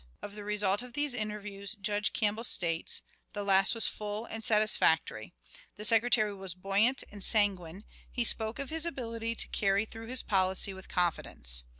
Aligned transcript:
Of 0.23 0.33
the 0.33 0.43
result 0.43 0.81
of 0.81 0.93
these 0.93 1.13
interviews, 1.13 1.75
Judge 1.75 2.11
Campbell 2.11 2.43
states: 2.43 3.03
"The 3.33 3.43
last 3.43 3.75
was 3.75 3.85
full 3.85 4.25
and 4.25 4.43
satisfactory. 4.43 5.35
The 5.75 5.85
Secretary 5.85 6.33
was 6.33 6.55
buoyant 6.55 7.03
and 7.11 7.23
sanguine; 7.23 7.83
he 8.11 8.23
spoke 8.23 8.57
of 8.57 8.71
his 8.71 8.87
ability 8.87 9.35
to 9.35 9.47
carry 9.49 9.85
through 9.85 10.07
his 10.07 10.23
policy 10.23 10.73
with 10.73 10.89
confidence. 10.89 11.65